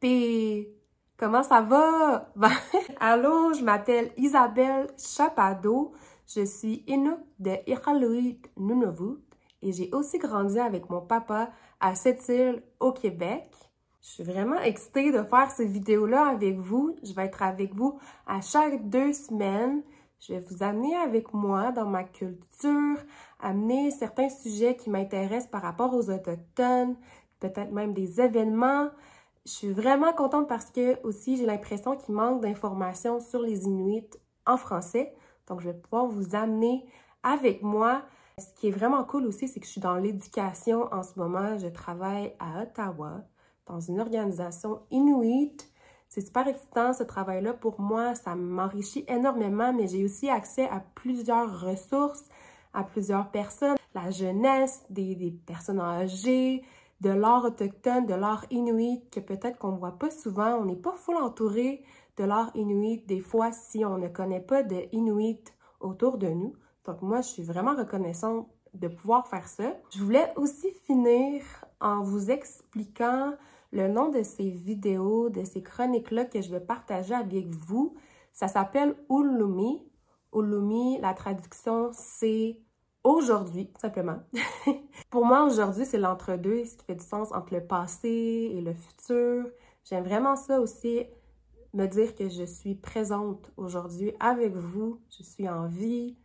[0.00, 0.68] P.
[1.18, 2.32] Comment ça va?
[2.36, 2.50] Ben,
[3.00, 5.92] allô, je m'appelle Isabelle Chapado.
[6.26, 9.18] Je suis Inuk de Iqaluit, Nunavut
[9.60, 13.52] et j'ai aussi grandi avec mon papa à Sept-Îles au Québec.
[14.00, 16.96] Je suis vraiment excitée de faire ces vidéos-là avec vous.
[17.02, 19.82] Je vais être avec vous à chaque deux semaines.
[20.18, 22.98] Je vais vous amener avec moi dans ma culture,
[23.40, 26.96] amener certains sujets qui m'intéressent par rapport aux Autochtones,
[27.38, 28.88] peut-être même des événements.
[29.46, 34.08] Je suis vraiment contente parce que aussi j'ai l'impression qu'il manque d'informations sur les Inuits
[34.46, 35.14] en français.
[35.48, 36.86] Donc je vais pouvoir vous amener
[37.22, 38.02] avec moi.
[38.38, 41.58] Ce qui est vraiment cool aussi, c'est que je suis dans l'éducation en ce moment.
[41.58, 43.22] Je travaille à Ottawa
[43.66, 45.72] dans une organisation Inuit
[46.12, 50.84] c'est super excitant ce travail-là pour moi, ça m'enrichit énormément, mais j'ai aussi accès à
[50.94, 52.24] plusieurs ressources,
[52.74, 56.64] à plusieurs personnes, la jeunesse, des, personnes âgées,
[57.02, 60.54] de l'art autochtone, de l'art inuit, que peut-être qu'on ne voit pas souvent.
[60.54, 61.82] On n'est pas full entouré
[62.16, 65.42] de l'art inuit des fois si on ne connaît pas de inuit
[65.80, 66.54] autour de nous.
[66.84, 69.74] Donc moi, je suis vraiment reconnaissante de pouvoir faire ça.
[69.90, 71.42] Je voulais aussi finir
[71.80, 73.34] en vous expliquant
[73.72, 77.96] le nom de ces vidéos, de ces chroniques-là que je vais partager avec vous.
[78.32, 79.82] Ça s'appelle Ulumi.
[80.32, 82.60] Ulumi, la traduction, c'est
[83.04, 84.22] aujourd'hui, simplement.
[85.10, 88.74] Pour moi, aujourd'hui, c'est l'entre-deux, ce qui fait du sens entre le passé et le
[88.74, 89.46] futur.
[89.84, 91.04] J'aime vraiment ça aussi,
[91.74, 96.16] me dire que je suis présente aujourd'hui avec vous, je suis en vie.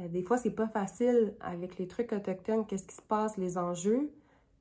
[0.00, 3.58] Euh, des fois, c'est pas facile avec les trucs autochtones, qu'est-ce qui se passe, les
[3.58, 4.10] enjeux,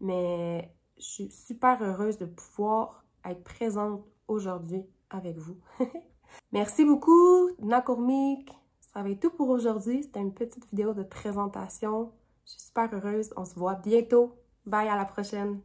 [0.00, 5.56] mais je suis super heureuse de pouvoir être présente aujourd'hui avec vous.
[6.52, 8.52] Merci beaucoup, Nakourmik.
[8.92, 10.02] Ça va être tout pour aujourd'hui.
[10.02, 12.12] C'était une petite vidéo de présentation.
[12.46, 13.32] Je suis super heureuse.
[13.36, 14.34] On se voit bientôt.
[14.66, 15.60] Bye, à la prochaine.